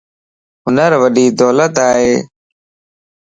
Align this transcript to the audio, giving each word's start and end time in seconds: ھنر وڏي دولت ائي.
ھنر 0.65 0.91
وڏي 1.01 1.25
دولت 1.39 1.75
ائي. 1.87 2.13